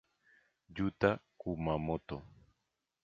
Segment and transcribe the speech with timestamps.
[0.75, 2.17] Yuta Kumamoto